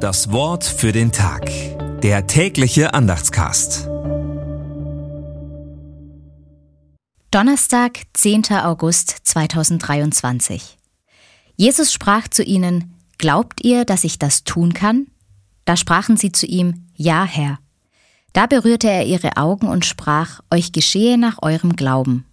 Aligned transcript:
Das 0.00 0.32
Wort 0.32 0.64
für 0.64 0.92
den 0.92 1.12
Tag. 1.12 1.50
Der 2.00 2.26
tägliche 2.26 2.94
Andachtscast. 2.94 3.86
Donnerstag, 7.30 7.98
10. 8.14 8.44
August 8.62 9.10
2023. 9.24 10.78
Jesus 11.54 11.92
sprach 11.92 12.28
zu 12.28 12.42
ihnen, 12.42 12.94
Glaubt 13.18 13.62
ihr, 13.62 13.84
dass 13.84 14.04
ich 14.04 14.18
das 14.18 14.44
tun 14.44 14.72
kann? 14.72 15.08
Da 15.66 15.76
sprachen 15.76 16.16
sie 16.16 16.32
zu 16.32 16.46
ihm, 16.46 16.86
Ja, 16.94 17.24
Herr. 17.24 17.58
Da 18.32 18.46
berührte 18.46 18.88
er 18.88 19.04
ihre 19.04 19.36
Augen 19.36 19.68
und 19.68 19.84
sprach, 19.84 20.40
Euch 20.50 20.72
geschehe 20.72 21.18
nach 21.18 21.42
eurem 21.42 21.76
Glauben. 21.76 22.24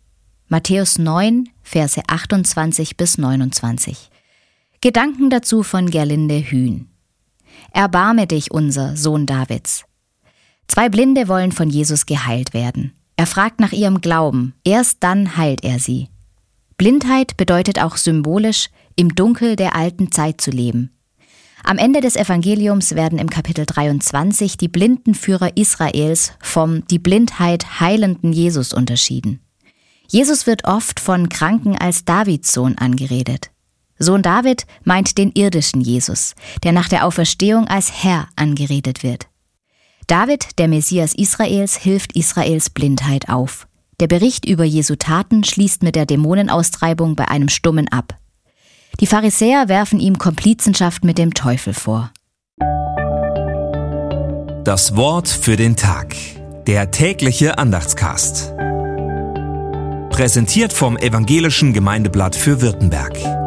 Matthäus 0.48 1.00
9, 1.00 1.50
Verse 1.64 2.02
28 2.08 2.96
bis 2.96 3.18
29. 3.18 4.10
Gedanken 4.80 5.30
dazu 5.30 5.64
von 5.64 5.90
Gerlinde 5.90 6.40
Hühn. 6.40 6.88
Erbarme 7.71 8.28
dich, 8.28 8.52
unser 8.52 8.96
Sohn 8.96 9.25
Davids. 9.25 9.86
Zwei 10.68 10.89
Blinde 10.89 11.28
wollen 11.28 11.52
von 11.52 11.70
Jesus 11.70 12.06
geheilt 12.06 12.54
werden. 12.54 12.93
Er 13.16 13.25
fragt 13.25 13.60
nach 13.60 13.71
ihrem 13.71 14.02
Glauben, 14.02 14.54
erst 14.64 14.97
dann 15.04 15.38
heilt 15.38 15.64
er 15.64 15.80
sie. 15.80 16.10
Blindheit 16.78 17.38
bedeutet 17.38 17.82
auch 17.82 17.97
symbolisch, 17.97 18.70
im 18.96 19.16
Dunkel 19.16 19.56
der 19.56 19.75
alten 19.75 20.11
Zeit 20.11 20.42
zu 20.42 20.52
leben. 20.52 20.92
Am 21.64 21.78
Ende 21.78 22.02
des 22.02 22.16
Evangeliums 22.16 22.96
werden 22.96 23.18
im 23.18 23.30
Kapitel 23.30 23.66
23 23.66 24.58
die 24.58 24.68
Blindenführer 24.68 25.58
Israels 25.58 26.33
vom 26.39 26.86
die 26.88 27.00
Blindheit 27.00 27.80
heilenden 27.80 28.32
Jesus 28.32 28.74
unterschieden. 28.74 29.42
Jesus 30.08 30.47
wird 30.47 30.66
oft 30.66 31.00
von 31.00 31.30
Kranken 31.30 31.78
als 31.78 32.05
Davids 32.05 32.53
Sohn 32.53 32.78
angeredet. 32.78 33.50
Sohn 34.00 34.22
David 34.22 34.66
meint 34.83 35.17
den 35.17 35.31
irdischen 35.31 35.81
Jesus, 35.81 36.36
der 36.64 36.72
nach 36.72 36.88
der 36.88 37.05
Auferstehung 37.05 37.67
als 37.67 38.03
Herr 38.03 38.28
angeredet 38.36 39.03
wird. 39.03 39.28
David, 40.08 40.58
der 40.58 40.67
Messias 40.67 41.13
Israels, 41.13 41.75
hilft 41.75 42.16
Israels 42.16 42.69
Blindheit 42.69 43.30
auf. 43.30 43.67
Der 43.99 44.07
Bericht 44.07 44.45
über 44.45 44.63
Jesu 44.63 44.95
Taten 44.95 45.44
schließt 45.44 45.83
mit 45.83 45.95
der 45.95 46.05
Dämonenaustreibung 46.05 47.16
bei 47.16 47.27
einem 47.27 47.49
Stummen 47.49 47.88
ab. 47.89 48.16
Die 48.99 49.07
Pharisäer 49.07 49.67
werfen 49.67 50.00
ihm 50.00 50.17
Komplizenschaft 50.17 51.03
mit 51.03 51.17
dem 51.17 51.33
Teufel 51.33 51.73
vor. 51.73 52.11
Das 54.63 54.95
Wort 54.95 55.27
für 55.27 55.55
den 55.55 55.75
Tag. 55.75 56.16
Der 56.67 56.91
tägliche 56.91 57.57
Andachtscast. 57.57 58.53
Präsentiert 60.09 60.73
vom 60.73 60.97
Evangelischen 60.97 61.73
Gemeindeblatt 61.73 62.35
für 62.35 62.61
Württemberg. 62.61 63.47